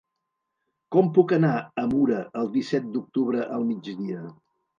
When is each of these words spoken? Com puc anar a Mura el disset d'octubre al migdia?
Com 0.95 1.11
puc 1.17 1.33
anar 1.37 1.51
a 1.81 1.83
Mura 1.91 2.23
el 2.41 2.49
disset 2.57 2.89
d'octubre 2.97 3.45
al 3.61 3.69
migdia? 3.71 4.25